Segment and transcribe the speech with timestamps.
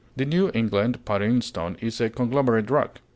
[0.15, 3.01] The New England pudding stone is a conglomerate rock.